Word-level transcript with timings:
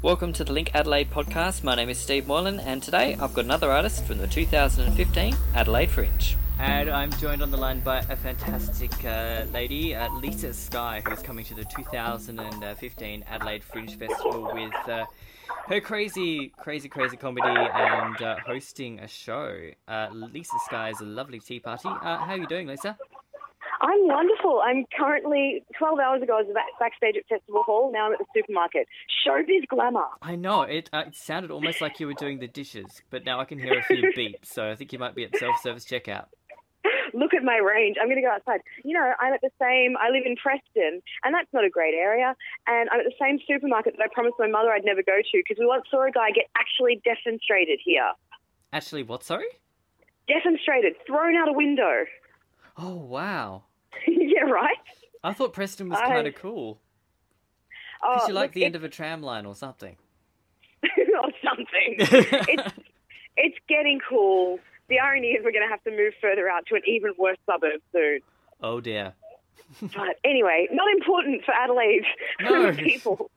Welcome 0.00 0.32
to 0.34 0.44
the 0.44 0.52
Link 0.52 0.70
Adelaide 0.74 1.10
podcast. 1.10 1.64
My 1.64 1.74
name 1.74 1.88
is 1.88 1.98
Steve 1.98 2.28
Moylan, 2.28 2.60
and 2.60 2.80
today 2.80 3.16
I've 3.20 3.34
got 3.34 3.44
another 3.44 3.72
artist 3.72 4.04
from 4.04 4.18
the 4.18 4.28
2015 4.28 5.34
Adelaide 5.56 5.90
Fringe. 5.90 6.36
And 6.60 6.88
I'm 6.88 7.10
joined 7.14 7.42
on 7.42 7.50
the 7.50 7.56
line 7.56 7.80
by 7.80 7.98
a 7.98 8.14
fantastic 8.14 8.92
uh, 9.04 9.46
lady, 9.52 9.96
uh, 9.96 10.08
Lisa-Skye, 10.12 11.02
who's 11.04 11.20
coming 11.20 11.44
to 11.46 11.54
the 11.54 11.64
2015 11.64 13.24
Adelaide 13.28 13.64
Fringe 13.64 13.98
Festival 13.98 14.48
with 14.54 14.88
uh, 14.88 15.04
her 15.66 15.80
crazy, 15.80 16.52
crazy, 16.56 16.88
crazy 16.88 17.16
comedy 17.16 17.48
and 17.48 18.22
uh, 18.22 18.36
hosting 18.46 19.00
a 19.00 19.08
show. 19.08 19.52
Uh, 19.88 20.10
Lisa-Skye 20.12 20.90
is 20.90 21.00
a 21.00 21.06
lovely 21.06 21.40
tea 21.40 21.58
party. 21.58 21.88
Uh, 21.88 22.18
how 22.18 22.34
are 22.34 22.38
you 22.38 22.46
doing, 22.46 22.68
Lisa? 22.68 22.96
I'm 23.80 24.06
wonderful. 24.08 24.60
I'm 24.64 24.84
currently 24.96 25.64
12 25.78 25.98
hours 25.98 26.22
ago. 26.22 26.38
I 26.38 26.42
was 26.42 26.54
back, 26.54 26.66
backstage 26.80 27.16
at 27.16 27.26
Festival 27.28 27.62
Hall. 27.62 27.92
Now 27.92 28.06
I'm 28.06 28.12
at 28.12 28.18
the 28.18 28.26
supermarket. 28.34 28.88
Showbiz 29.24 29.66
glamour. 29.68 30.06
I 30.22 30.36
know 30.36 30.62
it. 30.62 30.90
Uh, 30.92 31.04
it 31.06 31.14
sounded 31.14 31.50
almost 31.50 31.80
like 31.80 32.00
you 32.00 32.06
were 32.06 32.14
doing 32.14 32.40
the 32.40 32.48
dishes, 32.48 33.02
but 33.10 33.24
now 33.24 33.40
I 33.40 33.44
can 33.44 33.58
hear 33.58 33.78
a 33.78 33.82
few 33.82 34.12
beeps. 34.16 34.46
So 34.46 34.68
I 34.70 34.74
think 34.74 34.92
you 34.92 34.98
might 34.98 35.14
be 35.14 35.24
at 35.24 35.36
self-service 35.36 35.84
checkout. 35.84 36.26
Look 37.14 37.34
at 37.34 37.42
my 37.42 37.56
range. 37.56 37.96
I'm 38.00 38.08
going 38.08 38.20
to 38.20 38.22
go 38.22 38.30
outside. 38.30 38.60
You 38.84 38.94
know, 38.94 39.12
I'm 39.20 39.32
at 39.32 39.40
the 39.40 39.50
same. 39.60 39.96
I 39.96 40.10
live 40.10 40.24
in 40.26 40.36
Preston, 40.36 41.00
and 41.24 41.34
that's 41.34 41.48
not 41.52 41.64
a 41.64 41.70
great 41.70 41.94
area. 41.94 42.34
And 42.66 42.88
I'm 42.90 43.00
at 43.00 43.06
the 43.06 43.16
same 43.20 43.38
supermarket 43.46 43.94
that 43.96 44.04
I 44.04 44.08
promised 44.12 44.36
my 44.38 44.48
mother 44.48 44.70
I'd 44.70 44.84
never 44.84 45.02
go 45.02 45.16
to 45.16 45.38
because 45.38 45.56
we 45.58 45.66
once 45.66 45.84
saw 45.90 46.06
a 46.06 46.10
guy 46.10 46.30
get 46.34 46.46
actually 46.56 47.00
defenestrated 47.06 47.78
here. 47.82 48.12
Actually, 48.72 49.04
what? 49.04 49.24
Sorry. 49.24 49.46
Defenestrated, 50.28 50.96
thrown 51.06 51.34
out 51.36 51.48
a 51.48 51.52
window. 51.52 52.04
Oh 52.76 52.94
wow. 52.94 53.64
yeah, 54.06 54.42
right. 54.42 54.76
I 55.24 55.32
thought 55.32 55.52
Preston 55.52 55.88
was 55.88 55.98
I- 56.00 56.06
kind 56.08 56.26
of 56.26 56.34
cool. 56.34 56.78
Oh, 58.02 58.14
Because 58.14 58.28
you 58.28 58.34
like 58.34 58.42
look, 58.50 58.52
the 58.52 58.64
end 58.64 58.76
of 58.76 58.84
a 58.84 58.88
tram 58.88 59.22
line 59.22 59.44
or 59.44 59.54
something. 59.56 59.96
or 60.84 61.30
something. 61.44 61.66
it's 61.98 62.72
it's 63.36 63.56
getting 63.68 64.00
cool. 64.08 64.60
The 64.88 65.00
irony 65.00 65.28
is 65.28 65.44
we're 65.44 65.50
going 65.52 65.64
to 65.66 65.68
have 65.70 65.82
to 65.84 65.90
move 65.90 66.14
further 66.20 66.48
out 66.48 66.64
to 66.66 66.76
an 66.76 66.82
even 66.86 67.12
worse 67.18 67.38
suburb 67.44 67.80
soon. 67.92 68.20
oh 68.62 68.80
dear. 68.80 69.14
But 69.82 70.18
anyway, 70.24 70.68
not 70.70 70.88
important 70.92 71.44
for 71.44 71.52
Adelaide 71.52 72.04
No. 72.40 72.72
people. 72.72 73.30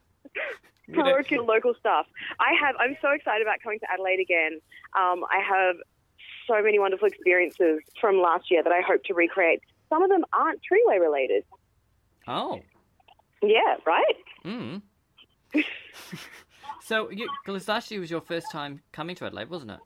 Parochial 0.94 1.46
local 1.46 1.74
stuff. 1.80 2.06
I 2.40 2.54
have. 2.64 2.76
I'm 2.80 2.96
so 3.02 3.10
excited 3.10 3.42
about 3.42 3.62
coming 3.64 3.80
to 3.80 3.92
Adelaide 3.92 4.20
again. 4.20 4.60
Um, 4.96 5.24
I 5.30 5.40
have 5.40 5.78
so 6.48 6.62
many 6.62 6.78
wonderful 6.80 7.08
experiences 7.08 7.80
from 8.00 8.22
last 8.22 8.52
year 8.52 8.62
that 8.62 8.72
I 8.72 8.82
hope 8.82 9.04
to 9.06 9.14
recreate. 9.14 9.62
Some 9.92 10.04
of 10.04 10.10
them 10.10 10.24
aren't 10.32 10.62
Treeway 10.62 11.02
related. 11.02 11.44
Oh. 12.28 12.62
Yeah, 13.44 13.76
right. 13.86 14.16
Mm. 14.46 14.82
so, 16.82 17.10
you, 17.10 17.28
last 17.68 17.92
year 17.92 18.00
was 18.00 18.10
your 18.10 18.22
first 18.22 18.50
time 18.52 18.82
coming 18.94 19.18
to 19.18 19.26
Adelaide, 19.26 19.50
wasn't 19.50 19.72
it? 19.72 19.80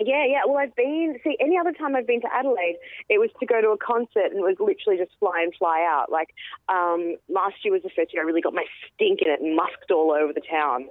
Yeah, 0.00 0.24
yeah. 0.26 0.40
Well, 0.46 0.56
I've 0.56 0.74
been. 0.74 1.18
See, 1.22 1.36
any 1.40 1.58
other 1.58 1.72
time 1.72 1.94
I've 1.94 2.06
been 2.06 2.22
to 2.22 2.34
Adelaide, 2.34 2.76
it 3.10 3.20
was 3.20 3.28
to 3.38 3.46
go 3.46 3.60
to 3.60 3.68
a 3.68 3.76
concert 3.76 4.32
and 4.32 4.38
it 4.38 4.42
was 4.42 4.56
literally 4.58 4.98
just 4.98 5.12
fly 5.20 5.42
and 5.42 5.54
fly 5.54 5.86
out. 5.86 6.10
Like 6.10 6.30
um, 6.68 7.16
last 7.28 7.56
year 7.62 7.74
was 7.74 7.82
the 7.82 7.90
first 7.94 8.12
year 8.12 8.22
I 8.22 8.26
really 8.26 8.40
got 8.40 8.54
my 8.54 8.64
stink 8.94 9.20
in 9.20 9.30
it 9.30 9.42
and 9.42 9.54
musked 9.54 9.90
all 9.90 10.10
over 10.10 10.32
the 10.32 10.40
town. 10.40 10.88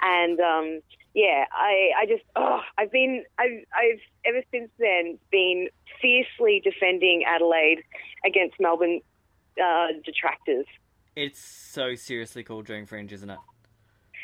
And 0.00 0.38
um, 0.38 0.80
yeah, 1.14 1.44
I, 1.52 1.90
I 2.02 2.06
just, 2.06 2.22
oh, 2.36 2.60
I've 2.78 2.90
been, 2.92 3.24
I've, 3.38 3.64
I've 3.74 4.00
ever 4.24 4.42
since 4.50 4.70
then 4.78 5.18
been 5.30 5.68
fiercely 6.00 6.60
defending 6.64 7.24
Adelaide 7.26 7.82
against 8.26 8.54
Melbourne 8.60 9.00
uh, 9.62 9.88
detractors. 10.04 10.66
It's 11.14 11.38
so 11.38 11.94
seriously 11.94 12.42
cool 12.42 12.62
during 12.62 12.86
Fringe, 12.86 13.12
isn't 13.12 13.28
it? 13.30 13.38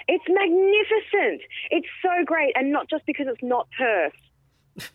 It's 0.07 0.25
magnificent. 0.29 1.43
It's 1.71 1.87
so 2.03 2.25
great, 2.25 2.53
and 2.57 2.73
not 2.73 2.89
just 2.89 3.05
because 3.07 3.27
it's 3.29 3.43
not 3.43 3.69
Perth. 3.77 4.13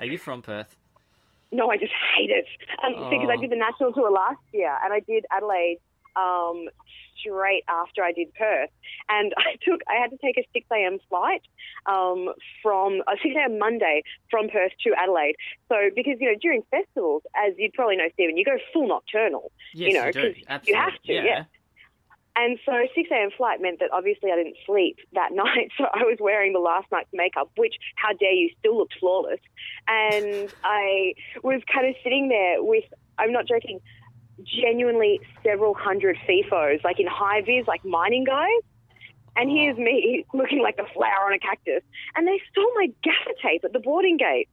Are 0.00 0.06
you 0.06 0.16
from 0.18 0.40
Perth? 0.40 0.76
No, 1.52 1.70
I 1.70 1.76
just 1.76 1.92
hate 2.16 2.30
it. 2.30 2.46
Um, 2.82 2.94
Because 3.10 3.28
I 3.30 3.36
Oh. 3.36 3.40
did 3.40 3.50
the 3.50 3.56
national 3.56 3.92
tour 3.92 4.10
last 4.10 4.40
year, 4.52 4.74
and 4.82 4.92
I 4.92 5.00
did 5.00 5.26
Adelaide 5.30 5.78
um, 6.16 6.68
straight 7.24 7.64
after 7.68 8.02
I 8.02 8.12
did 8.12 8.32
Perth, 8.34 8.70
and 9.08 9.32
I 9.38 9.56
took 9.62 9.80
I 9.88 10.00
had 10.00 10.10
to 10.10 10.18
take 10.18 10.36
a 10.38 10.46
six 10.52 10.66
a.m. 10.72 10.98
flight 11.08 11.42
um, 11.86 12.28
from 12.62 13.00
a 13.08 13.16
six 13.22 13.34
a.m. 13.36 13.58
Monday 13.58 14.02
from 14.30 14.48
Perth 14.48 14.72
to 14.84 14.92
Adelaide. 15.00 15.36
So 15.68 15.90
because 15.94 16.16
you 16.20 16.30
know 16.30 16.38
during 16.40 16.62
festivals, 16.70 17.22
as 17.34 17.54
you'd 17.56 17.72
probably 17.72 17.96
know, 17.96 18.08
Stephen, 18.12 18.36
you 18.36 18.44
go 18.44 18.58
full 18.72 18.88
nocturnal. 18.88 19.50
Yes, 19.72 19.94
know, 19.94 20.10
do. 20.12 20.20
'cause 20.20 20.42
Absolutely. 20.48 20.72
you 20.72 20.76
have 20.76 21.02
to, 21.02 21.12
yeah. 21.12 21.44
And 22.36 22.58
so 22.66 22.72
6 22.94 23.08
a.m. 23.12 23.30
flight 23.36 23.60
meant 23.62 23.78
that 23.78 23.90
obviously 23.92 24.32
I 24.32 24.36
didn't 24.36 24.56
sleep 24.66 24.98
that 25.12 25.32
night. 25.44 25.70
So 25.78 25.84
I 25.84 26.02
was 26.02 26.18
wearing 26.20 26.52
the 26.52 26.58
last 26.58 26.90
night's 26.90 27.10
makeup, 27.12 27.50
which, 27.56 27.74
how 27.96 28.12
dare 28.12 28.32
you, 28.32 28.50
still 28.58 28.76
looked 28.76 28.94
flawless. 28.98 29.40
And 29.86 30.50
I 30.64 31.14
was 31.42 31.62
kind 31.72 31.86
of 31.86 31.94
sitting 32.02 32.28
there 32.28 32.62
with, 32.62 32.84
I'm 33.18 33.32
not 33.32 33.46
joking, 33.46 33.80
genuinely 34.42 35.20
several 35.42 35.74
hundred 35.74 36.16
FIFOs, 36.28 36.82
like 36.84 36.98
in 36.98 37.06
high 37.06 37.42
vis, 37.42 37.66
like 37.66 37.84
mining 37.84 38.24
guys. 38.24 38.60
And 39.36 39.50
here's 39.50 39.76
me 39.76 40.24
looking 40.34 40.62
like 40.62 40.78
a 40.78 40.92
flower 40.92 41.26
on 41.26 41.32
a 41.32 41.38
cactus. 41.38 41.82
And 42.16 42.26
they 42.26 42.40
stole 42.50 42.70
my 42.76 42.88
gaffer 43.02 43.36
tape 43.42 43.64
at 43.64 43.72
the 43.72 43.80
boarding 43.80 44.16
gate. 44.16 44.48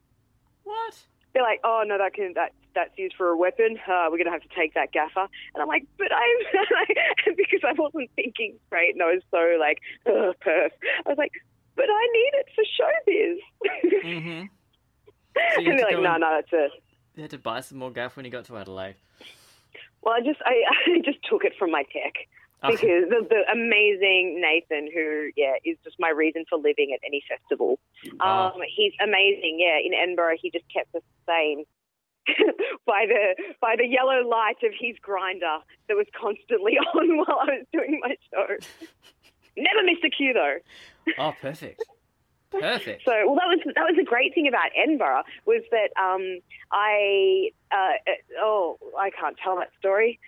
What? 0.63 0.97
They're 1.33 1.43
like, 1.43 1.61
oh 1.63 1.83
no, 1.85 1.97
that 1.97 2.13
can 2.13 2.33
that 2.35 2.51
that's 2.75 2.97
used 2.97 3.15
for 3.17 3.29
a 3.29 3.37
weapon. 3.37 3.77
Uh, 3.87 4.07
we're 4.11 4.17
gonna 4.17 4.31
have 4.31 4.41
to 4.41 4.55
take 4.55 4.73
that 4.73 4.91
gaffer. 4.91 5.27
And 5.53 5.61
I'm 5.61 5.67
like, 5.67 5.85
but 5.97 6.09
I'm 6.11 7.35
because 7.37 7.61
I 7.67 7.73
wasn't 7.73 8.09
thinking 8.15 8.57
straight, 8.67 8.93
and 8.93 9.01
I 9.01 9.13
was 9.13 9.23
so 9.31 9.57
like, 9.59 9.79
ugh, 10.05 10.35
perf. 10.45 10.71
I 11.05 11.09
was 11.09 11.17
like, 11.17 11.31
but 11.75 11.85
I 11.89 12.07
need 12.13 12.31
it 12.33 12.47
for 12.55 12.63
showbiz. 12.77 14.03
Mm-hmm. 14.03 14.45
So 15.55 15.61
and 15.61 15.79
they're 15.79 15.85
like, 15.85 15.95
no, 15.95 16.17
no, 16.17 16.41
that's 16.41 16.49
it. 16.51 16.71
You 17.15 17.21
had 17.21 17.31
to 17.31 17.37
buy 17.37 17.61
some 17.61 17.77
more 17.77 17.89
gaff 17.89 18.17
when 18.17 18.25
you 18.25 18.31
got 18.31 18.43
to 18.45 18.57
Adelaide. 18.57 18.95
Well, 20.03 20.15
I 20.15 20.21
just 20.21 20.39
I, 20.45 20.63
I 20.87 20.99
just 21.03 21.19
took 21.29 21.43
it 21.43 21.53
from 21.57 21.71
my 21.71 21.83
tech. 21.83 22.27
Okay. 22.63 22.75
Because 22.75 23.09
the, 23.09 23.25
the 23.27 23.51
amazing 23.51 24.39
Nathan, 24.39 24.87
who 24.93 25.31
yeah 25.35 25.55
is 25.65 25.77
just 25.83 25.95
my 25.99 26.09
reason 26.09 26.45
for 26.47 26.57
living 26.57 26.93
at 26.93 26.99
any 27.05 27.23
festival. 27.27 27.79
Oh. 28.19 28.51
Um, 28.55 28.61
he's 28.75 28.93
amazing. 29.01 29.57
Yeah, 29.59 29.77
in 29.83 29.93
Edinburgh, 29.93 30.37
he 30.41 30.51
just 30.51 30.65
kept 30.71 30.93
us 30.93 31.01
sane 31.25 31.65
by 32.85 33.05
the 33.07 33.35
by 33.59 33.75
the 33.77 33.87
yellow 33.87 34.27
light 34.27 34.61
of 34.63 34.71
his 34.79 34.95
grinder 35.01 35.57
that 35.87 35.95
was 35.95 36.05
constantly 36.19 36.77
on 36.95 37.17
while 37.17 37.39
I 37.41 37.57
was 37.57 37.65
doing 37.73 37.99
my 38.01 38.15
show. 38.31 38.47
Never 39.57 39.83
missed 39.83 40.03
a 40.05 40.09
cue 40.09 40.33
though. 40.33 40.57
Oh, 41.17 41.33
perfect. 41.41 41.83
Perfect. 42.51 43.03
So, 43.05 43.11
well, 43.25 43.35
that 43.35 43.47
was 43.47 43.59
that 43.75 43.83
was 43.83 43.95
the 43.97 44.03
great 44.03 44.33
thing 44.33 44.47
about 44.47 44.69
Edinburgh 44.75 45.23
was 45.45 45.63
that 45.71 45.89
um, 46.01 46.39
I 46.71 47.49
uh, 47.71 48.11
uh, 48.11 48.41
oh 48.41 48.77
I 48.99 49.09
can't 49.09 49.37
tell 49.43 49.55
that 49.57 49.69
story. 49.79 50.19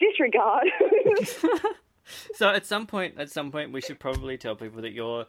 Disregard. 0.00 0.66
So 2.34 2.48
at 2.48 2.66
some 2.66 2.86
point, 2.86 3.14
at 3.18 3.30
some 3.30 3.50
point, 3.50 3.72
we 3.72 3.80
should 3.80 3.98
probably 3.98 4.36
tell 4.36 4.56
people 4.56 4.82
that 4.82 4.92
you're 4.92 5.26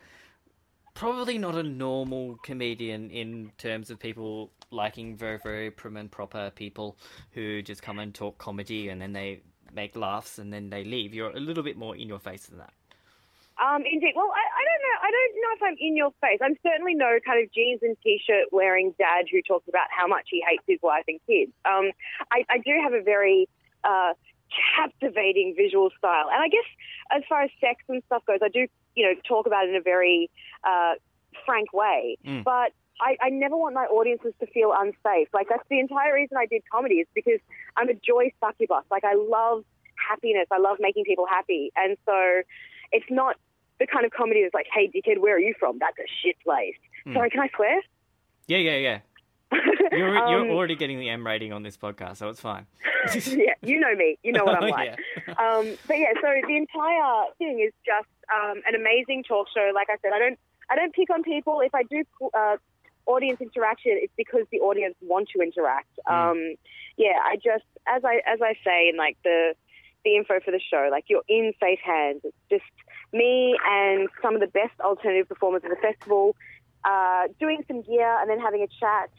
probably 0.94 1.38
not 1.38 1.56
a 1.56 1.64
normal 1.64 2.38
comedian 2.44 3.10
in 3.12 3.52
terms 3.58 3.90
of 3.90 4.00
people 4.00 4.52
liking 4.72 5.16
very, 5.16 5.40
very 5.44 5.72
prim 5.72 5.98
and 5.98 6.12
proper 6.12 6.52
people 6.56 6.98
who 7.32 7.62
just 7.62 7.82
come 7.82 8.00
and 8.00 8.14
talk 8.14 8.38
comedy 8.38 8.90
and 8.90 9.02
then 9.02 9.14
they 9.14 9.42
make 9.74 9.96
laughs 9.96 10.38
and 10.38 10.52
then 10.52 10.70
they 10.70 10.84
leave. 10.84 11.14
You're 11.14 11.32
a 11.32 11.40
little 11.40 11.64
bit 11.64 11.78
more 11.78 11.96
in 11.96 12.08
your 12.08 12.20
face 12.20 12.48
than 12.48 12.60
that. 12.60 12.74
Um, 13.62 13.84
indeed. 13.90 14.14
Well, 14.16 14.32
I, 14.34 14.51
I 14.92 15.08
don't 15.08 15.08
know. 15.08 15.08
I 15.08 15.10
don't 15.12 15.42
know 15.42 15.54
if 15.56 15.64
I'm 15.64 15.78
in 15.80 15.98
your 15.98 16.12
face. 16.22 16.40
I'm 16.42 16.58
certainly 16.64 16.96
no 16.96 17.20
kind 17.26 17.44
of 17.44 17.52
jeans 17.54 17.80
and 17.82 17.96
t-shirt 18.04 18.52
wearing 18.52 18.94
dad 18.98 19.26
who 19.32 19.42
talks 19.42 19.68
about 19.68 19.88
how 19.96 20.08
much 20.08 20.28
he 20.30 20.44
hates 20.48 20.64
his 20.68 20.80
wife 20.82 21.04
and 21.08 21.20
kids. 21.28 21.52
Um, 21.66 21.92
I, 22.32 22.44
I 22.50 22.58
do 22.58 22.72
have 22.84 22.94
a 22.94 23.02
very 23.02 23.48
uh, 23.84 24.14
captivating 24.76 25.56
visual 25.56 25.90
style, 25.98 26.28
and 26.32 26.42
I 26.42 26.48
guess 26.48 26.68
as 27.12 27.24
far 27.28 27.44
as 27.44 27.50
sex 27.60 27.84
and 27.88 28.02
stuff 28.08 28.24
goes, 28.26 28.40
I 28.42 28.50
do 28.50 28.68
you 28.96 29.06
know 29.06 29.14
talk 29.28 29.48
about 29.48 29.66
it 29.66 29.70
in 29.70 29.76
a 29.76 29.82
very 29.82 30.30
uh, 30.64 30.94
frank 31.46 31.74
way. 31.74 32.18
Mm. 32.26 32.44
But 32.44 32.74
I, 33.02 33.18
I 33.22 33.30
never 33.30 33.58
want 33.58 33.74
my 33.74 33.86
audiences 33.86 34.34
to 34.40 34.48
feel 34.48 34.74
unsafe. 34.78 35.28
Like 35.34 35.48
that's 35.50 35.68
the 35.70 35.80
entire 35.80 36.14
reason 36.14 36.38
I 36.38 36.46
did 36.46 36.62
comedy 36.72 36.96
is 36.96 37.08
because 37.16 37.40
I'm 37.76 37.90
a 37.90 37.96
joy 37.96 38.32
succubus. 38.44 38.84
Like 38.92 39.04
I 39.04 39.16
love 39.16 39.64
happiness. 40.10 40.48
I 40.52 40.60
love 40.60 40.78
making 40.80 41.06
people 41.06 41.26
happy, 41.28 41.72
and 41.76 41.98
so 42.06 42.42
it's 42.92 43.10
not 43.10 43.38
the 43.82 43.88
kind 43.88 44.06
of 44.06 44.12
comedy 44.12 44.44
that's 44.44 44.54
like, 44.54 44.68
"Hey, 44.74 44.88
dickhead, 44.94 45.18
where 45.20 45.36
are 45.36 45.40
you 45.40 45.54
from? 45.60 45.80
That's 45.80 45.98
a 46.00 46.08
shit 46.22 46.38
place." 46.44 46.76
Mm. 47.06 47.14
Sorry, 47.16 47.30
can 47.30 47.40
I 47.42 47.50
swear? 47.56 47.82
Yeah, 48.48 48.58
yeah, 48.58 48.78
yeah. 48.78 49.00
You're 49.92 50.14
you're 50.16 50.42
Um, 50.42 50.52
already 50.52 50.76
getting 50.76 51.00
the 51.00 51.10
M 51.10 51.26
rating 51.26 51.52
on 51.52 51.64
this 51.64 51.76
podcast, 51.76 52.18
so 52.18 52.30
it's 52.30 52.40
fine. 52.40 52.66
yeah, 53.26 53.54
you 53.62 53.80
know 53.80 53.94
me. 53.96 54.18
You 54.24 54.32
know 54.32 54.46
what 54.46 54.56
I'm 54.56 54.64
Oh, 54.72 54.78
like. 54.80 54.98
yeah. 55.28 55.34
Um, 55.34 55.78
but 55.88 55.98
yeah, 55.98 56.14
so 56.22 56.28
the 56.48 56.56
entire 56.56 57.26
thing 57.38 57.60
is 57.60 57.74
just 57.86 58.08
um, 58.34 58.62
an 58.68 58.76
amazing 58.76 59.24
talk 59.28 59.48
show. 59.54 59.72
Like 59.76 59.88
I 59.90 59.98
said, 60.02 60.12
I 60.14 60.20
don't 60.20 60.40
I 60.70 60.76
don't 60.78 60.94
pick 60.94 61.10
on 61.10 61.24
people. 61.24 61.60
If 61.60 61.76
I 61.76 61.84
do 61.84 62.04
uh, 62.34 62.56
audience 63.08 63.42
interaction, 63.42 63.94
it's 64.00 64.14
because 64.16 64.44
the 64.52 64.60
audience 64.60 64.96
want 65.02 65.28
to 65.36 65.42
interact. 65.42 65.90
Mm. 66.08 66.14
Um, 66.32 66.56
yeah, 66.96 67.18
I 67.26 67.36
just 67.36 67.66
as 67.88 68.06
I 68.06 68.22
as 68.26 68.40
I 68.42 68.54
say 68.64 68.88
in 68.90 68.96
like 68.96 69.18
the 69.26 69.54
the 70.06 70.16
info 70.16 70.40
for 70.40 70.52
the 70.52 70.62
show, 70.72 70.88
like 70.90 71.06
you're 71.10 71.24
in 71.28 71.52
safe 71.60 71.80
hands. 71.84 72.22
It's 72.24 72.38
just 72.50 72.64
me 73.14 73.58
and 73.66 74.10
some 74.22 74.36
of 74.36 74.42
the 74.42 74.48
best 74.48 74.80
alternative 74.80 75.28
performers 75.28 75.64
of 75.64 75.70
the 75.70 75.76
festival 75.78 76.36
uh, 76.86 77.28
doing 77.40 77.64
some 77.68 77.82
gear 77.82 78.18
and 78.20 78.30
then 78.30 78.40
having 78.40 78.62
a 78.64 78.68
chat, 78.80 79.10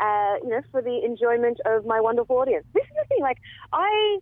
uh, 0.00 0.36
you 0.42 0.48
know, 0.50 0.62
for 0.70 0.80
the 0.82 1.04
enjoyment 1.04 1.58
of 1.66 1.84
my 1.84 2.00
wonderful 2.00 2.36
audience. 2.36 2.64
This 2.72 2.84
is 2.84 2.96
the 2.96 3.04
thing, 3.08 3.22
like, 3.22 3.38
I. 3.72 4.18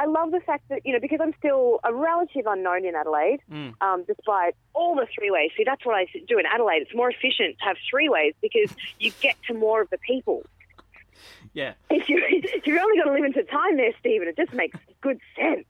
I 0.00 0.06
love 0.06 0.30
the 0.30 0.38
fact 0.38 0.68
that, 0.68 0.82
you 0.86 0.92
know, 0.92 1.00
because 1.00 1.18
I'm 1.20 1.34
still 1.40 1.80
a 1.82 1.92
relative 1.92 2.44
unknown 2.46 2.84
in 2.84 2.94
Adelaide, 2.94 3.40
Mm. 3.50 3.74
um, 3.80 4.04
despite 4.06 4.54
all 4.72 4.94
the 4.94 5.08
three 5.12 5.32
ways. 5.32 5.50
See, 5.56 5.64
that's 5.64 5.84
what 5.84 5.96
I 5.96 6.06
do 6.28 6.38
in 6.38 6.46
Adelaide. 6.46 6.82
It's 6.82 6.94
more 6.94 7.10
efficient 7.10 7.58
to 7.58 7.64
have 7.64 7.76
three 7.90 8.08
ways 8.08 8.34
because 8.40 8.72
you 9.00 9.10
get 9.20 9.34
to 9.48 9.54
more 9.54 9.80
of 9.80 9.90
the 9.90 9.98
people. 9.98 10.44
Yeah. 11.52 11.72
If, 11.90 12.08
you, 12.08 12.22
if 12.24 12.64
you're 12.64 12.78
only 12.78 12.96
got 12.96 13.08
a 13.08 13.12
limited 13.12 13.50
time 13.50 13.76
there, 13.76 13.90
Stephen, 13.98 14.28
it 14.28 14.36
just 14.36 14.52
makes 14.52 14.78
good 15.00 15.18
sense. 15.36 15.66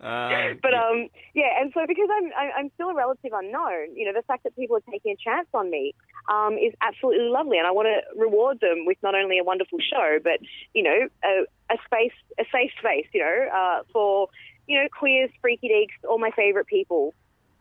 Uh, 0.00 0.54
But 0.60 0.74
um, 0.74 1.08
yeah, 1.34 1.60
and 1.60 1.70
so 1.72 1.86
because 1.86 2.08
I'm 2.12 2.32
I'm 2.56 2.70
still 2.74 2.88
a 2.90 2.94
relative 2.94 3.30
unknown, 3.32 3.94
you 3.94 4.04
know, 4.06 4.12
the 4.12 4.22
fact 4.26 4.42
that 4.44 4.56
people 4.56 4.76
are 4.76 4.90
taking 4.90 5.12
a 5.12 5.16
chance 5.16 5.46
on 5.54 5.70
me 5.70 5.94
um, 6.28 6.54
is 6.54 6.72
absolutely 6.80 7.28
lovely, 7.28 7.58
and 7.58 7.66
I 7.66 7.70
want 7.70 7.86
to 7.86 8.18
reward 8.18 8.58
them 8.60 8.86
with 8.86 8.98
not 9.02 9.14
only 9.14 9.38
a 9.38 9.44
wonderful 9.44 9.78
show, 9.78 10.18
but 10.22 10.40
you 10.74 10.82
know, 10.82 11.08
a, 11.24 11.74
a 11.74 11.76
space, 11.86 12.16
a 12.40 12.44
safe 12.50 12.72
space, 12.78 13.06
you 13.12 13.20
know, 13.20 13.48
uh, 13.54 13.82
for 13.92 14.28
you 14.66 14.80
know, 14.80 14.88
queers, 14.98 15.30
freaky 15.40 15.68
deeks, 15.68 16.08
all 16.08 16.18
my 16.18 16.30
favourite 16.32 16.66
people, 16.66 17.14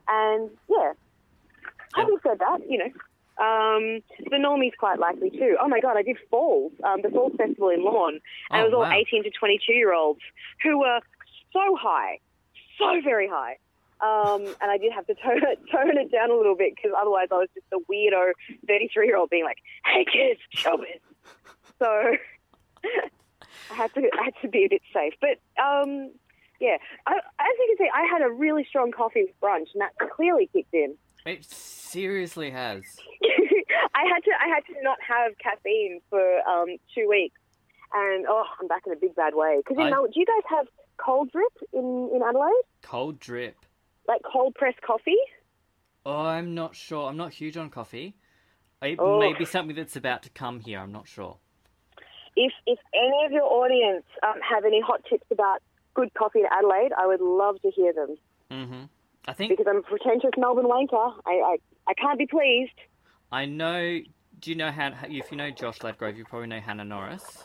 and 0.08 0.50
yeah. 0.70 0.94
Having 1.94 2.18
said 2.24 2.40
that, 2.40 2.60
you 2.70 2.78
know. 2.80 2.92
Um, 3.40 4.02
the 4.32 4.38
normies 4.38 4.76
quite 4.80 4.98
likely 4.98 5.30
too. 5.30 5.58
Oh 5.62 5.68
my 5.68 5.80
god, 5.80 5.96
I 5.96 6.02
did 6.02 6.18
Falls, 6.32 6.72
um, 6.84 7.02
the 7.04 7.10
Falls 7.10 7.34
Festival 7.38 7.70
in 7.70 7.84
Lorne, 7.84 8.20
and 8.50 8.60
Oh, 8.60 8.60
it 8.62 8.64
was 8.66 8.74
all 8.74 8.82
wow. 8.82 8.92
18 8.98 9.24
to 9.26 9.30
22 9.30 9.74
year 9.74 9.94
olds 9.94 10.22
who 10.64 10.80
were 10.80 11.00
so 11.54 11.76
high, 11.80 12.20
so 12.78 13.02
very 13.04 13.28
high. 13.28 13.58
Um, 14.00 14.46
and 14.62 14.70
I 14.70 14.78
did 14.78 14.92
have 14.94 15.08
to 15.08 15.16
tone 15.24 15.42
it, 15.44 15.60
tone 15.72 15.98
it 15.98 16.12
down 16.12 16.30
a 16.30 16.36
little 16.36 16.56
bit 16.56 16.74
because 16.76 16.92
otherwise 17.00 17.28
I 17.32 17.36
was 17.36 17.50
just 17.56 17.66
a 17.74 17.80
weirdo 17.92 18.32
33 18.68 19.08
year 19.08 19.18
old 19.18 19.30
being 19.30 19.44
like, 19.44 19.58
"Hey 19.86 20.06
kids, 20.06 20.40
show 20.52 20.78
showbiz." 20.78 21.02
So 21.80 22.14
I 23.72 23.74
had 23.74 23.94
to 23.96 24.02
I 24.20 24.24
had 24.26 24.34
to 24.42 24.48
be 24.48 24.66
a 24.66 24.70
bit 24.70 24.82
safe, 24.94 25.14
but 25.20 25.40
um, 25.62 26.12
yeah, 26.60 26.78
I, 27.06 27.14
as 27.18 27.56
you 27.60 27.76
can 27.78 27.86
see, 27.86 27.92
I 27.94 28.04
had 28.12 28.22
a 28.22 28.30
really 28.30 28.66
strong 28.70 28.92
coffee 28.92 29.24
with 29.24 29.40
brunch, 29.42 29.68
and 29.74 29.82
that 29.82 29.94
clearly 30.16 30.50
kicked 30.54 30.74
in. 30.74 30.96
it 31.26 31.44
seriously 31.46 32.50
has. 32.52 32.84
I 33.96 34.04
had 34.06 34.24
to 34.24 34.32
I 34.40 34.48
had 34.48 34.64
to 34.68 34.82
not 34.84 34.98
have 35.08 35.38
caffeine 35.40 36.02
for 36.10 36.40
um, 36.48 36.68
two 36.94 37.08
weeks, 37.10 37.40
and 37.94 38.26
oh, 38.30 38.46
I'm 38.62 38.68
back 38.68 38.84
in 38.86 38.94
a 38.94 38.96
big 38.96 39.16
bad 39.16 39.34
way. 39.36 39.58
Because 39.58 39.78
I- 39.80 39.86
you 39.86 39.90
know, 39.92 40.06
do 40.06 40.20
you 40.20 40.26
guys 40.26 40.44
have 40.50 40.68
cold 40.98 41.32
drip 41.32 41.54
in 41.74 42.10
in 42.14 42.22
Adelaide? 42.28 42.64
Cold 42.82 43.20
drip. 43.20 43.56
Like 44.08 44.22
cold 44.32 44.56
pressed 44.56 44.82
coffee? 44.82 45.18
Oh, 46.06 46.22
I'm 46.26 46.56
not 46.56 46.76
sure. 46.76 47.10
I'm 47.10 47.18
not 47.18 47.34
huge 47.34 47.58
on 47.58 47.70
coffee. 47.70 48.16
It 48.82 49.00
Oh. 49.00 49.20
may 49.20 49.34
be 49.34 49.46
something 49.46 49.76
that's 49.76 49.96
about 49.96 50.24
to 50.24 50.30
come 50.30 50.60
here. 50.60 50.80
I'm 50.80 50.92
not 50.92 51.08
sure. 51.08 51.38
If 52.36 52.54
if 52.66 52.80
any 52.94 53.26
of 53.26 53.32
your 53.32 53.44
audience 53.46 54.06
um, 54.24 54.40
have 54.48 54.64
any 54.66 54.80
hot 54.82 55.04
tips 55.10 55.26
about 55.32 55.62
good 55.96 56.14
coffee 56.14 56.40
in 56.42 56.46
Adelaide, 56.52 56.92
I 56.98 57.08
would 57.08 57.22
love 57.22 57.60
to 57.62 57.72
hear 57.72 57.92
them. 57.94 58.16
hmm 58.52 58.84
I 59.28 59.34
think 59.34 59.50
Because 59.50 59.66
I'm 59.68 59.78
a 59.78 59.82
pretentious 59.82 60.32
Melbourne 60.38 60.68
wanker. 60.68 61.14
I 61.26 61.32
I, 61.32 61.58
I 61.88 61.94
can't 61.96 62.18
be 62.20 62.28
pleased. 62.28 62.78
I 63.32 63.46
know. 63.46 64.00
Do 64.40 64.52
you 64.52 64.56
know 64.56 64.72
how? 64.72 64.92
If 65.10 65.32
you 65.32 65.38
know 65.38 65.50
Josh 65.50 65.80
Ladgrove, 65.80 66.16
you 66.16 66.24
probably 66.26 66.48
know 66.48 66.60
Hannah 66.62 66.86
Norris. 66.86 67.44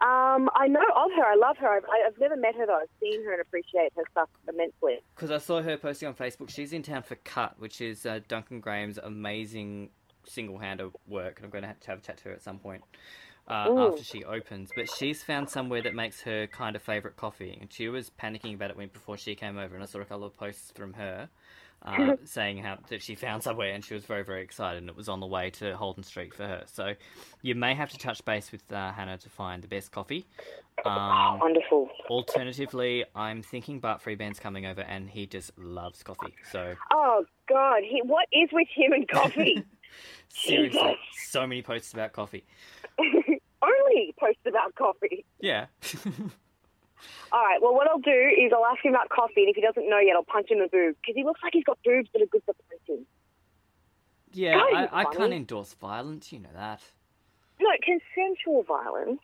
Um, 0.00 0.48
I 0.54 0.66
know 0.66 0.80
of 0.80 1.10
her. 1.14 1.24
I 1.24 1.34
love 1.34 1.58
her. 1.58 1.68
I've, 1.68 1.84
I've 2.06 2.18
never 2.18 2.36
met 2.36 2.54
her 2.54 2.66
though. 2.66 2.78
I've 2.80 2.88
seen 3.00 3.22
her 3.24 3.32
and 3.32 3.40
appreciate 3.42 3.92
her 3.96 4.02
stuff 4.12 4.30
immensely. 4.48 5.00
Because 5.14 5.30
I 5.30 5.38
saw 5.38 5.60
her 5.60 5.76
posting 5.76 6.08
on 6.08 6.14
Facebook. 6.14 6.48
She's 6.48 6.72
in 6.72 6.82
town 6.82 7.02
for 7.02 7.16
Cut, 7.16 7.56
which 7.58 7.80
is 7.82 8.06
uh, 8.06 8.20
Duncan 8.26 8.60
Graham's 8.60 8.98
amazing 8.98 9.90
single-handed 10.26 10.90
work, 11.06 11.38
and 11.38 11.44
I'm 11.44 11.50
going 11.50 11.62
to 11.62 11.68
have 11.68 11.80
to 11.80 11.88
have 11.88 11.98
a 11.98 12.02
chat 12.02 12.18
to 12.18 12.24
her 12.24 12.32
at 12.32 12.42
some 12.42 12.58
point 12.58 12.82
uh, 13.48 13.88
after 13.88 14.02
she 14.02 14.24
opens. 14.24 14.70
But 14.74 14.90
she's 14.90 15.22
found 15.22 15.50
somewhere 15.50 15.82
that 15.82 15.94
makes 15.94 16.22
her 16.22 16.46
kind 16.46 16.76
of 16.76 16.82
favorite 16.82 17.16
coffee, 17.16 17.58
and 17.60 17.72
she 17.72 17.88
was 17.88 18.10
panicking 18.10 18.54
about 18.54 18.70
it 18.70 18.76
when 18.76 18.88
before 18.88 19.16
she 19.16 19.34
came 19.34 19.58
over, 19.58 19.74
and 19.74 19.82
I 19.82 19.86
saw 19.86 20.00
a 20.00 20.04
couple 20.04 20.24
of 20.24 20.36
posts 20.36 20.72
from 20.74 20.94
her. 20.94 21.28
Uh, 21.82 22.16
saying 22.24 22.58
how 22.58 22.76
that 22.88 23.02
she 23.02 23.14
found 23.14 23.42
somewhere 23.42 23.72
and 23.72 23.82
she 23.82 23.94
was 23.94 24.04
very 24.04 24.22
very 24.22 24.42
excited 24.42 24.78
and 24.78 24.90
it 24.90 24.96
was 24.96 25.08
on 25.08 25.18
the 25.18 25.26
way 25.26 25.48
to 25.48 25.74
Holden 25.76 26.02
Street 26.02 26.34
for 26.34 26.46
her. 26.46 26.62
So 26.66 26.94
you 27.42 27.54
may 27.54 27.74
have 27.74 27.88
to 27.90 27.98
touch 27.98 28.22
base 28.24 28.52
with 28.52 28.70
uh, 28.70 28.92
Hannah 28.92 29.16
to 29.18 29.28
find 29.30 29.62
the 29.62 29.68
best 29.68 29.90
coffee. 29.90 30.26
Um, 30.84 31.38
Wonderful. 31.40 31.88
Alternatively, 32.10 33.04
I'm 33.14 33.42
thinking 33.42 33.80
Bart 33.80 34.02
Freebairn's 34.02 34.40
coming 34.40 34.66
over 34.66 34.82
and 34.82 35.08
he 35.08 35.26
just 35.26 35.58
loves 35.58 36.02
coffee. 36.02 36.34
So 36.50 36.74
Oh 36.92 37.24
God, 37.48 37.82
he, 37.82 38.02
what 38.04 38.26
is 38.32 38.50
with 38.52 38.68
him 38.74 38.92
and 38.92 39.08
coffee? 39.08 39.64
seriously, 40.28 40.80
Jesus. 40.80 40.96
so 41.30 41.46
many 41.46 41.62
posts 41.62 41.92
about 41.92 42.12
coffee. 42.12 42.44
Only 43.62 44.14
posts 44.18 44.42
about 44.46 44.74
coffee. 44.74 45.24
Yeah. 45.40 45.66
All 47.32 47.42
right. 47.44 47.60
Well, 47.62 47.74
what 47.74 47.88
I'll 47.88 47.98
do 47.98 48.10
is 48.10 48.52
I'll 48.54 48.66
ask 48.66 48.84
him 48.84 48.92
about 48.94 49.08
coffee, 49.08 49.42
and 49.42 49.48
if 49.48 49.56
he 49.56 49.62
doesn't 49.62 49.88
know 49.88 49.98
yet, 49.98 50.16
I'll 50.16 50.24
punch 50.24 50.50
him 50.50 50.58
in 50.58 50.64
the 50.64 50.68
boob 50.68 50.96
because 51.00 51.14
he 51.16 51.24
looks 51.24 51.40
like 51.42 51.52
he's 51.54 51.64
got 51.64 51.78
boobs 51.84 52.08
that 52.12 52.22
are 52.22 52.26
good 52.26 52.42
for 52.44 52.54
punching. 52.68 53.06
yeah, 54.32 54.60
Oh, 54.60 54.74
I, 54.76 55.00
I 55.00 55.04
can't 55.04 55.32
endorse 55.32 55.74
violence, 55.74 56.32
you 56.32 56.38
know 56.40 56.48
that. 56.54 56.80
No, 57.60 57.68
consensual 57.84 58.62
violence. 58.62 59.20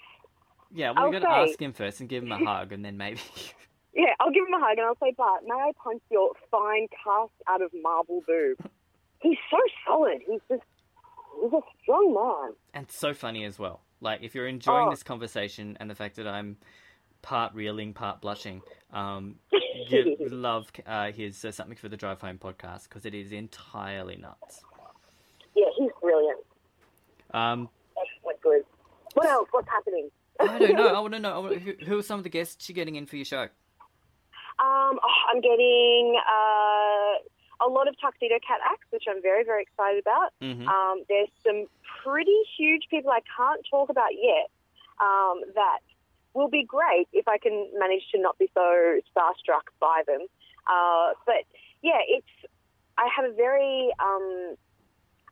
Yeah, 0.74 0.90
well, 0.90 1.04
we're 1.06 1.12
going 1.12 1.22
to 1.22 1.30
ask 1.30 1.60
him 1.60 1.72
first 1.72 2.00
and 2.00 2.08
give 2.08 2.22
him 2.22 2.32
a 2.32 2.38
hug 2.44 2.72
and 2.72 2.84
then 2.84 2.96
maybe. 2.96 3.20
Yeah, 3.98 4.12
I'll 4.20 4.30
give 4.30 4.44
him 4.46 4.52
a 4.52 4.58
hug 4.60 4.76
and 4.76 4.82
I'll 4.86 4.98
say, 5.02 5.14
Bart, 5.16 5.42
may 5.46 5.54
I 5.54 5.72
punch 5.82 6.02
your 6.10 6.32
fine 6.50 6.86
cast 7.02 7.32
out 7.48 7.62
of 7.62 7.70
marble 7.82 8.22
boob? 8.26 8.58
He's 9.22 9.38
so 9.50 9.56
solid. 9.86 10.18
He's 10.28 10.40
just, 10.50 10.62
he's 11.42 11.50
a 11.54 11.60
strong 11.82 12.12
man. 12.12 12.52
and 12.74 12.90
so 12.90 13.14
funny 13.14 13.46
as 13.46 13.58
well. 13.58 13.80
Like, 14.02 14.22
if 14.22 14.34
you're 14.34 14.48
enjoying 14.48 14.88
Oh. 14.88 14.90
this 14.90 15.02
conversation 15.02 15.78
and 15.80 15.88
the 15.88 15.94
fact 15.94 16.16
that 16.16 16.28
I'm 16.28 16.58
part 17.26 17.52
reeling, 17.54 17.92
part 17.92 18.20
blushing, 18.20 18.62
um, 18.92 19.34
you 19.88 20.16
love 20.30 20.70
uh, 20.86 21.10
his 21.10 21.44
uh, 21.44 21.50
Something 21.50 21.76
for 21.76 21.88
the 21.88 21.96
Drive 21.96 22.20
Home 22.20 22.38
podcast 22.38 22.84
because 22.84 23.04
it 23.04 23.14
is 23.14 23.32
entirely 23.32 24.16
nuts. 24.16 24.62
Yeah, 25.56 25.66
he's 25.76 25.90
brilliant. 26.00 26.38
Um, 27.34 27.68
Excellent 28.00 28.40
good. 28.42 28.62
What 29.14 29.26
else? 29.26 29.48
What's 29.50 29.68
happening? 29.68 30.08
I 30.38 30.58
don't 30.58 30.76
know. 30.76 30.86
I 30.94 31.00
want 31.00 31.14
to 31.14 31.18
know 31.18 31.48
who, 31.48 31.72
who 31.84 31.98
are 31.98 32.02
some 32.02 32.18
of 32.18 32.24
the 32.24 32.30
guests 32.30 32.68
you're 32.68 32.74
getting 32.74 32.94
in 32.94 33.06
for 33.06 33.16
your 33.16 33.24
show? 33.24 33.42
Um, 34.58 34.98
oh, 35.02 35.20
I'm 35.32 35.40
getting 35.40 36.16
uh, 36.16 37.66
a 37.66 37.68
lot 37.68 37.88
of 37.88 37.96
tuxedo 38.00 38.36
cat 38.46 38.60
acts, 38.64 38.86
which 38.90 39.04
I'm 39.10 39.20
very, 39.20 39.44
very 39.44 39.62
excited 39.62 40.00
about. 40.00 40.32
hmm 40.40 40.68
Um, 40.68 41.02
there's 41.08 41.28
some 41.44 41.66
pretty 42.04 42.38
huge 42.56 42.82
people 42.88 43.10
I 43.10 43.20
can't 43.36 43.66
talk 43.68 43.90
about 43.90 44.10
yet 44.14 44.48
um, 45.00 45.42
that 45.54 45.80
will 46.36 46.48
be 46.48 46.64
great 46.64 47.08
if 47.12 47.26
I 47.26 47.38
can 47.38 47.66
manage 47.78 48.02
to 48.12 48.20
not 48.20 48.38
be 48.38 48.50
so 48.54 49.00
starstruck 49.10 49.72
by 49.80 50.02
them. 50.06 50.20
Uh, 50.68 51.14
but 51.24 51.42
yeah, 51.82 51.98
it's 52.06 52.52
I 52.98 53.08
have 53.14 53.24
a 53.24 53.34
very 53.34 53.90
um, 53.98 54.56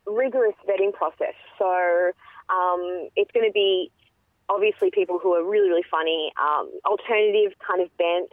rigorous 0.07 0.57
vetting 0.69 0.93
process, 0.93 1.37
so 1.59 2.13
um, 2.49 3.09
it's 3.17 3.31
going 3.33 3.47
to 3.47 3.53
be 3.53 3.91
obviously 4.49 4.91
people 4.91 5.19
who 5.19 5.35
are 5.35 5.45
really, 5.45 5.69
really 5.69 5.85
funny, 5.91 6.33
um, 6.41 6.71
alternative 6.85 7.57
kind 7.67 7.81
of 7.81 7.89
bent. 7.97 8.31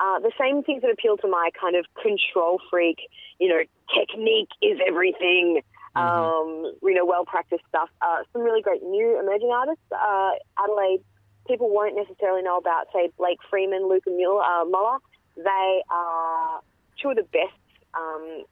Uh, 0.00 0.18
the 0.18 0.32
same 0.40 0.62
things 0.62 0.82
that 0.82 0.90
appeal 0.90 1.16
to 1.18 1.28
my 1.28 1.50
kind 1.60 1.76
of 1.76 1.86
control 2.02 2.60
freak, 2.70 2.98
you 3.38 3.48
know, 3.48 3.62
technique 3.94 4.48
is 4.60 4.78
everything, 4.86 5.60
um, 5.94 6.72
you 6.82 6.94
know, 6.94 7.04
well 7.04 7.24
practiced 7.24 7.62
stuff. 7.68 7.90
Uh, 8.00 8.22
some 8.32 8.42
really 8.42 8.62
great 8.62 8.82
new 8.82 9.20
emerging 9.20 9.50
artists. 9.52 9.84
Uh, 9.92 10.32
Adelaide, 10.58 11.04
people 11.46 11.70
won't 11.70 11.96
necessarily 11.96 12.42
know 12.42 12.56
about, 12.56 12.86
say, 12.92 13.10
Blake 13.18 13.38
Freeman, 13.50 13.88
Luca 13.88 14.10
Muller. 14.10 14.42
Uh, 14.42 14.64
Muller. 14.64 14.98
They 15.36 15.82
are 15.90 16.60
two 17.00 17.10
of 17.10 17.16
the 17.16 17.22
best 17.22 17.58
um, 17.94 18.44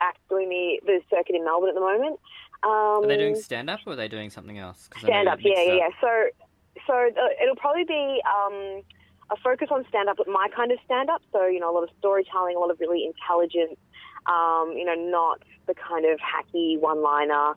acts 0.00 0.20
doing 0.28 0.48
the, 0.48 0.80
the 0.84 1.00
circuit 1.08 1.36
in 1.36 1.44
Melbourne 1.44 1.70
at 1.70 1.74
the 1.74 1.80
moment. 1.80 2.18
Um, 2.62 3.04
Are 3.04 3.06
they 3.06 3.16
doing 3.16 3.36
stand 3.36 3.70
up 3.70 3.80
or 3.86 3.94
are 3.94 3.96
they 3.96 4.08
doing 4.08 4.28
something 4.28 4.58
else? 4.58 4.90
Stand 4.98 5.28
up 5.28 5.38
yeah 5.40 5.62
yeah 5.62 5.72
yeah 5.72 5.88
so 5.98 6.28
so 6.86 7.08
the, 7.14 7.42
it'll 7.42 7.56
probably 7.56 7.84
be 7.84 8.20
um, 8.28 8.82
a 9.30 9.36
focus 9.42 9.68
on 9.70 9.84
stand 9.88 10.10
up 10.10 10.18
but 10.18 10.28
my 10.28 10.48
kind 10.54 10.70
of 10.70 10.78
stand 10.84 11.08
up 11.08 11.22
so 11.32 11.46
you 11.46 11.58
know 11.58 11.70
a 11.70 11.74
lot 11.74 11.84
of 11.84 11.88
storytelling 11.98 12.56
a 12.56 12.58
lot 12.58 12.70
of 12.70 12.78
really 12.78 13.06
intelligent 13.06 13.78
um, 14.26 14.74
you 14.76 14.84
know 14.84 14.94
not 14.94 15.42
the 15.66 15.74
kind 15.74 16.04
of 16.04 16.18
hacky 16.20 16.78
one 16.78 17.02
liner 17.02 17.54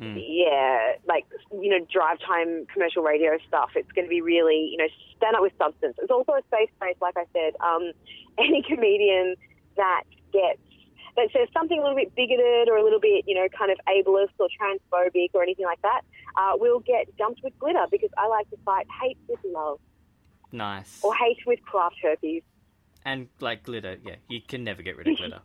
Mm. 0.00 0.22
yeah 0.28 0.92
like 1.08 1.26
you 1.50 1.70
know 1.70 1.84
drive 1.92 2.20
time 2.20 2.66
commercial 2.72 3.02
radio 3.02 3.36
stuff 3.48 3.70
it's 3.74 3.90
going 3.90 4.04
to 4.04 4.08
be 4.08 4.20
really 4.20 4.68
you 4.70 4.76
know 4.76 4.86
stand 5.16 5.34
up 5.34 5.42
with 5.42 5.52
substance 5.58 5.96
it's 5.98 6.10
also 6.12 6.32
a 6.32 6.42
safe 6.52 6.70
space 6.76 6.94
like 7.00 7.16
i 7.16 7.24
said 7.32 7.54
um, 7.60 7.90
any 8.38 8.62
comedian 8.62 9.34
that 9.76 10.04
gets 10.32 10.60
that 11.16 11.28
says 11.32 11.48
something 11.52 11.78
a 11.78 11.82
little 11.82 11.96
bit 11.96 12.14
bigoted 12.14 12.68
or 12.68 12.76
a 12.76 12.84
little 12.84 13.00
bit, 13.00 13.24
you 13.26 13.34
know, 13.34 13.48
kind 13.58 13.72
of 13.72 13.78
ableist 13.88 14.38
or 14.38 14.46
transphobic 14.54 15.30
or 15.34 15.42
anything 15.42 15.64
like 15.66 15.82
that, 15.82 16.02
uh, 16.36 16.52
will 16.54 16.78
get 16.78 17.14
dumped 17.16 17.40
with 17.42 17.58
glitter 17.58 17.84
because 17.90 18.10
I 18.16 18.28
like 18.28 18.48
to 18.50 18.56
fight 18.64 18.86
hate 19.02 19.18
with 19.28 19.40
love 19.44 19.80
Nice. 20.52 21.00
or 21.02 21.12
hate 21.16 21.38
with 21.44 21.60
craft 21.62 21.96
herpes. 22.00 22.42
And 23.04 23.26
like 23.40 23.64
glitter, 23.64 23.96
yeah, 24.04 24.16
you 24.28 24.40
can 24.46 24.62
never 24.62 24.82
get 24.82 24.96
rid 24.96 25.08
of 25.08 25.16
glitter. 25.18 25.40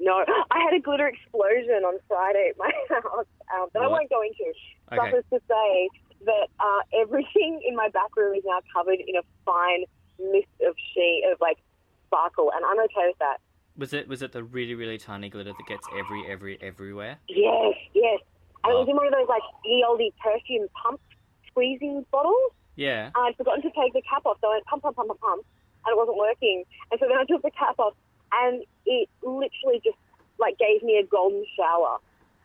No, 0.00 0.24
I 0.50 0.58
had 0.60 0.74
a 0.74 0.80
glitter 0.80 1.06
explosion 1.06 1.84
on 1.84 1.98
Friday 2.08 2.50
at 2.50 2.58
my 2.58 2.70
house 2.90 3.26
um, 3.54 3.68
that 3.72 3.82
I 3.82 3.86
What? 3.86 3.92
won't 3.92 4.10
go 4.10 4.22
into. 4.22 4.52
Okay. 4.92 5.10
Suffice 5.10 5.24
to 5.32 5.40
say 5.48 5.88
that 6.26 6.48
uh, 6.58 6.80
everything 7.00 7.62
in 7.66 7.76
my 7.76 7.88
back 7.90 8.14
room 8.16 8.34
is 8.34 8.42
now 8.44 8.58
covered 8.74 8.98
in 9.00 9.16
a 9.16 9.22
fine 9.44 9.84
mist 10.18 10.48
of 10.66 10.74
sheen 10.94 11.22
of 11.32 11.40
like 11.40 11.58
sparkle, 12.06 12.50
and 12.54 12.64
I'm 12.64 12.78
okay 12.80 13.06
with 13.08 13.18
that. 13.18 13.38
Was 13.76 13.92
it 13.92 14.06
was 14.08 14.22
it 14.22 14.32
the 14.32 14.42
really 14.42 14.74
really 14.74 14.98
tiny 14.98 15.28
glitter 15.28 15.52
that 15.52 15.66
gets 15.66 15.86
every 15.98 16.24
every 16.30 16.58
everywhere? 16.62 17.18
Yes, 17.28 17.74
yes. 17.94 18.20
And 18.62 18.72
it 18.72 18.76
was 18.76 18.86
Oh. 18.86 18.90
in 18.90 18.96
one 18.96 19.06
of 19.06 19.12
those 19.12 19.28
like 19.28 19.42
ye 19.64 19.84
olde 19.86 20.02
perfume 20.22 20.68
pump 20.82 21.00
squeezing 21.48 22.04
bottles. 22.10 22.52
Yeah. 22.76 23.10
I'd 23.14 23.36
forgotten 23.36 23.62
to 23.62 23.70
take 23.70 23.92
the 23.92 24.02
cap 24.02 24.26
off, 24.26 24.38
so 24.40 24.48
I 24.48 24.54
went 24.54 24.66
pump, 24.66 24.82
pump, 24.82 24.96
pump, 24.96 25.08
pump, 25.08 25.20
pump, 25.20 25.44
and 25.86 25.92
it 25.92 25.96
wasn't 25.96 26.16
working. 26.18 26.64
And 26.90 26.98
so 27.00 27.06
then 27.08 27.16
I 27.18 27.24
took 27.24 27.42
the 27.42 27.50
cap 27.52 27.78
off, 27.78 27.94
and 28.42 28.64
it 28.86 29.08
literally 29.22 29.80
just 29.84 29.96
like 30.38 30.58
gave 30.58 30.82
me 30.82 30.98
a 30.98 31.06
golden 31.06 31.44
shower. 31.56 31.98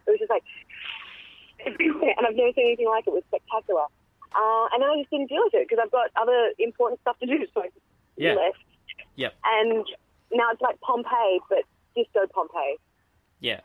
It 0.08 0.12
was 0.12 0.20
just 0.20 0.30
like 0.30 0.44
everywhere, 1.66 2.14
and 2.18 2.26
I've 2.28 2.36
never 2.36 2.52
seen 2.56 2.66
anything 2.68 2.88
like 2.88 3.06
it. 3.08 3.12
It 3.12 3.14
was 3.14 3.24
spectacular. 3.28 3.86
Uh, 4.32 4.68
and 4.74 4.84
then 4.84 4.90
I 4.90 4.98
just 5.00 5.10
didn't 5.10 5.30
deal 5.30 5.42
with 5.44 5.54
it 5.56 5.68
because 5.68 5.82
I've 5.84 5.92
got 5.92 6.10
other 6.16 6.52
important 6.60 7.02
stuff 7.02 7.18
to 7.20 7.26
do, 7.26 7.46
so 7.54 7.62
I 7.64 7.70
Yeah. 8.18 8.34
left. 8.36 8.58
Yep. 9.16 9.34
And 9.44 9.86
now 10.32 10.52
it's 10.52 10.62
like 10.62 10.80
Pompeii, 10.82 11.40
but 11.50 11.60
disco 11.96 12.28
Pompeii. 12.34 12.78
Yeah. 13.40 13.62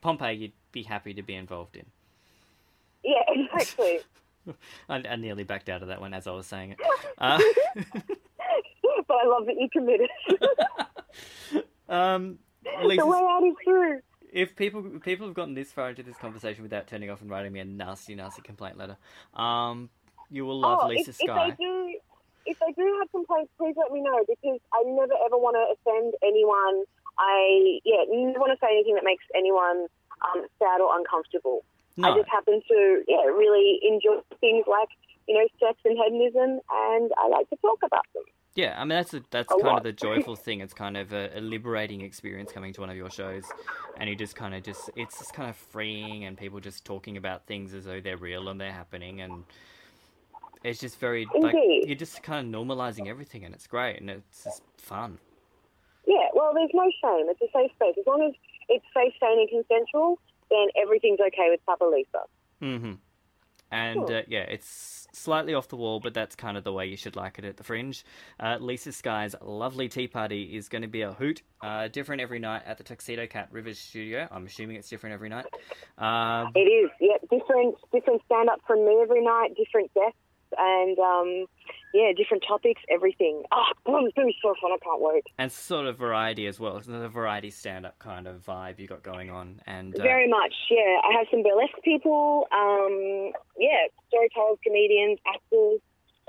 Pompeii, 0.00 0.34
you'd 0.36 0.52
be 0.72 0.82
happy 0.82 1.14
to 1.14 1.22
be 1.22 1.34
involved 1.34 1.76
in. 1.76 1.84
Yeah, 3.04 3.22
exactly. 3.28 4.00
I, 4.88 4.96
I 5.08 5.16
nearly 5.16 5.44
backed 5.44 5.68
out 5.68 5.82
of 5.82 5.88
that 5.88 6.00
one 6.00 6.14
as 6.14 6.26
I 6.26 6.32
was 6.32 6.46
saying 6.46 6.72
it. 6.72 6.78
Uh, 7.18 7.38
but 9.06 9.14
I 9.22 9.26
love 9.26 9.46
that 9.46 9.56
you 9.58 9.68
committed. 9.70 10.08
Um, 11.88 12.38
the 12.64 13.06
way 13.06 13.18
out 13.18 13.42
is 13.44 13.54
through. 13.64 14.00
if 14.32 14.56
people 14.56 14.82
people 15.00 15.26
have 15.26 15.34
gotten 15.34 15.54
this 15.54 15.72
far 15.72 15.90
into 15.90 16.02
this 16.02 16.16
conversation 16.16 16.62
without 16.62 16.86
turning 16.86 17.10
off 17.10 17.20
and 17.20 17.30
writing 17.30 17.52
me 17.52 17.60
a 17.60 17.64
nasty, 17.64 18.14
nasty 18.14 18.42
complaint 18.42 18.76
letter, 18.76 18.96
um, 19.34 19.88
you 20.30 20.44
will 20.44 20.60
love 20.60 20.80
oh, 20.82 20.88
Lisa 20.88 21.10
if, 21.10 21.16
Sky. 21.16 21.48
If 21.48 21.58
they 21.58 21.64
do, 21.64 21.98
if 22.46 22.58
they 22.58 22.72
do 22.72 22.96
have 23.00 23.10
complaints, 23.10 23.52
please 23.58 23.74
let 23.76 23.92
me 23.92 24.00
know 24.00 24.24
because 24.28 24.60
I 24.72 24.82
never 24.84 25.14
ever 25.24 25.36
want 25.36 25.56
to 25.56 25.74
offend 25.74 26.14
anyone. 26.22 26.84
I 27.18 27.80
yeah, 27.84 28.04
never 28.08 28.38
want 28.38 28.52
to 28.52 28.60
say 28.60 28.72
anything 28.72 28.94
that 28.94 29.04
makes 29.04 29.24
anyone 29.34 29.86
um, 30.22 30.46
sad 30.58 30.80
or 30.80 30.96
uncomfortable. 30.96 31.64
I 32.02 32.14
just 32.14 32.28
happen 32.30 32.62
to 32.68 33.02
yeah 33.08 33.26
really 33.26 33.80
enjoy 33.82 34.22
things 34.40 34.64
like 34.70 34.88
you 35.26 35.34
know 35.34 35.46
sex 35.58 35.78
and 35.84 35.98
hedonism, 35.98 36.60
and 36.70 37.10
I 37.18 37.28
like 37.28 37.50
to 37.50 37.56
talk 37.56 37.80
about 37.82 38.06
them. 38.14 38.22
Yeah, 38.58 38.74
I 38.76 38.80
mean 38.80 38.88
that's 38.88 39.14
a, 39.14 39.22
that's 39.30 39.52
A 39.52 39.56
kind 39.56 39.68
lot. 39.68 39.76
of 39.78 39.82
the 39.84 39.92
joyful 39.92 40.34
thing. 40.34 40.60
It's 40.60 40.74
kind 40.74 40.96
of 40.96 41.12
a, 41.12 41.30
a 41.38 41.40
liberating 41.40 42.00
experience 42.00 42.50
coming 42.50 42.72
to 42.72 42.80
one 42.80 42.90
of 42.90 42.96
your 42.96 43.08
shows, 43.08 43.54
and 43.96 44.10
you 44.10 44.16
just 44.16 44.34
kind 44.34 44.52
of 44.52 44.64
just 44.64 44.90
it's 44.96 45.18
just 45.18 45.32
kind 45.32 45.48
of 45.48 45.54
freeing, 45.56 46.24
and 46.24 46.36
people 46.36 46.58
just 46.58 46.84
talking 46.84 47.16
about 47.16 47.46
things 47.46 47.72
as 47.72 47.84
though 47.84 48.00
they're 48.00 48.16
real 48.16 48.48
and 48.48 48.60
they're 48.60 48.72
happening, 48.72 49.20
and 49.20 49.44
it's 50.64 50.80
just 50.80 50.98
very 50.98 51.30
like 51.40 51.54
Indeed. 51.54 51.84
you're 51.86 51.94
just 51.94 52.20
kind 52.24 52.52
of 52.52 52.60
normalizing 52.60 53.06
everything, 53.06 53.44
and 53.44 53.54
it's 53.54 53.68
great, 53.68 54.00
and 54.00 54.10
it's 54.10 54.42
just 54.42 54.62
fun. 54.76 55.18
Yeah, 56.04 56.26
well, 56.34 56.52
there's 56.52 56.70
no 56.74 56.90
shame. 57.00 57.26
It's 57.28 57.40
a 57.42 57.46
safe 57.54 57.70
space. 57.76 57.94
As 57.96 58.06
long 58.08 58.22
as 58.26 58.32
it's 58.68 58.84
safe, 58.92 59.12
sane, 59.22 59.38
and 59.38 59.48
consensual, 59.48 60.18
then 60.50 60.66
everything's 60.82 61.20
okay 61.20 61.48
with 61.50 61.60
Papa 61.64 61.84
Lisa. 61.84 62.24
hmm 62.60 62.94
And 63.70 64.06
Cool. 64.06 64.16
uh, 64.16 64.22
yeah, 64.28 64.40
it's 64.40 65.06
slightly 65.12 65.54
off 65.54 65.68
the 65.68 65.76
wall, 65.76 66.00
but 66.00 66.14
that's 66.14 66.34
kind 66.36 66.56
of 66.56 66.64
the 66.64 66.72
way 66.72 66.86
you 66.86 66.96
should 66.96 67.16
like 67.16 67.38
it 67.38 67.44
at 67.44 67.56
the 67.56 67.64
Fringe. 67.64 68.04
Uh, 68.40 68.56
Lisa-Skye's 68.60 69.34
lovely 69.42 69.88
tea 69.88 70.06
party 70.06 70.56
is 70.56 70.68
going 70.68 70.82
to 70.82 70.88
be 70.88 71.02
a 71.02 71.12
hoot, 71.12 71.42
uh, 71.62 71.88
different 71.88 72.22
every 72.22 72.38
night 72.38 72.62
at 72.66 72.78
the 72.78 72.84
Tuxedo 72.84 73.26
Cat 73.26 73.48
Rivers 73.50 73.78
studio. 73.78 74.28
I'm 74.30 74.46
assuming 74.46 74.76
it's 74.76 74.88
different 74.88 75.14
every 75.14 75.28
night. 75.28 75.46
Um, 75.98 76.52
It 76.54 76.60
is, 76.60 76.90
yeah, 77.00 77.16
different 77.30 77.74
different 77.92 78.22
stand 78.26 78.48
up 78.48 78.60
from 78.66 78.86
me 78.86 78.98
every 79.02 79.22
night, 79.24 79.54
different 79.56 79.92
guests, 79.94 80.18
and 80.56 80.98
um, 80.98 81.46
yeah, 81.94 82.12
different 82.16 82.44
topics, 82.46 82.82
everything. 82.90 83.42
Oh, 83.52 83.64
it's 83.86 84.14
going 84.14 84.28
to 84.28 84.32
be 84.32 84.36
so 84.42 84.54
fun. 84.60 84.72
I 84.72 84.78
can't 84.82 85.00
wait. 85.00 85.24
and 85.38 85.50
sort 85.50 85.86
of 85.86 85.96
variety 85.98 86.46
as 86.46 86.60
well. 86.60 86.76
It's 86.76 86.88
a 86.88 87.08
variety 87.08 87.50
stand-up 87.50 87.98
kind 87.98 88.26
of 88.26 88.44
vibe 88.44 88.78
you 88.78 88.86
got 88.86 89.02
going 89.02 89.30
on. 89.30 89.60
And 89.66 89.98
uh, 89.98 90.02
Very 90.02 90.28
much, 90.28 90.54
yeah. 90.70 91.00
I 91.08 91.16
have 91.18 91.26
some 91.30 91.42
burlesque 91.42 91.82
people, 91.82 92.46
um, 92.52 93.32
yeah, 93.58 93.88
storytellers, 94.08 94.58
comedians, 94.64 95.18
actors, 95.26 95.80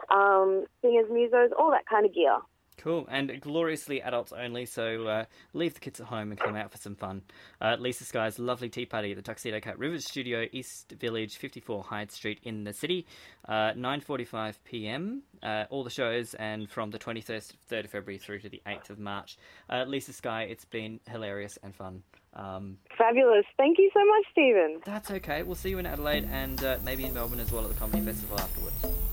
um, 0.10 0.66
singers, 0.82 1.10
musos, 1.12 1.50
all 1.58 1.72
that 1.72 1.86
kind 1.86 2.06
of 2.06 2.14
gear. 2.14 2.38
Cool, 2.80 3.06
and 3.12 3.42
gloriously 3.42 4.02
adults 4.02 4.32
only, 4.32 4.66
so 4.66 5.06
uh, 5.06 5.26
leave 5.54 5.74
the 5.74 5.82
kids 5.82 6.00
at 6.00 6.08
home 6.08 6.32
and 6.32 6.40
come 6.40 6.56
out 6.56 6.72
for 6.72 6.78
some 6.78 6.96
fun. 6.96 7.22
Uh, 7.60 7.76
Lisa-Skye's 7.78 8.40
lovely 8.40 8.70
tea 8.70 8.86
party 8.86 9.12
at 9.12 9.18
the 9.18 9.22
Tuxedo 9.22 9.60
Cat 9.60 9.78
Rivers 9.78 10.06
Studio, 10.06 10.46
East 10.54 10.94
Village, 10.98 11.36
54 11.36 11.84
Hyde 11.84 12.10
Street 12.10 12.40
in 12.44 12.64
the 12.64 12.72
city, 12.72 13.06
uh, 13.50 13.74
9.45pm. 13.74 15.20
Uh, 15.44 15.66
all 15.70 15.84
the 15.84 15.90
shows, 15.90 16.34
and 16.36 16.70
from 16.70 16.90
the 16.92 17.00
23rd 17.00 17.54
of 17.84 17.92
February 17.92 18.18
through 18.18 18.40
to 18.40 18.50
the 18.50 18.62
8th 18.66 18.92
of 18.92 19.00
March. 19.00 19.38
Uh, 19.70 19.84
Lisa-Skye, 19.86 20.44
it's 20.44 20.66
been 20.66 21.02
hilarious 21.10 21.58
and 21.62 21.76
fun. 21.76 22.02
Um, 22.34 22.78
Fabulous. 22.98 23.46
Thank 23.58 23.78
you 23.78 23.90
so 23.94 24.06
much, 24.06 24.26
Stephen. 24.32 24.80
that's 24.86 25.12
okay, 25.12 25.44
we'll 25.44 25.56
see 25.56 25.70
you 25.70 25.80
in 25.80 25.86
Adelaide 25.86 26.30
and 26.32 26.64
uh, 26.64 26.78
maybe 26.86 27.04
in 27.04 27.14
Melbourne 27.14 27.42
as 27.42 27.52
well 27.52 27.64
at 27.66 27.70
the 27.72 27.76
Comedy 27.76 28.06
Festival 28.06 28.40
afterwards. 28.40 29.09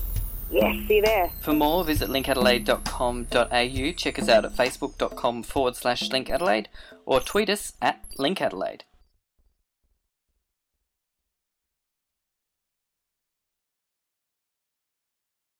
Yes, 0.49 0.87
see 0.87 0.95
you 0.97 1.01
there. 1.01 1.29
For 1.41 1.53
more, 1.53 1.83
visit 1.83 2.09
linkadelaide.com.au, 2.09 3.91
check 3.93 4.19
us 4.19 4.29
out 4.29 4.45
at 4.45 4.53
facebook.com 4.55 5.43
forward 5.43 5.75
slash 5.75 6.09
linkadelaide, 6.09 6.67
or 7.05 7.19
tweet 7.19 7.49
us 7.49 7.73
at 7.81 8.09
linkadelaide. 8.17 8.81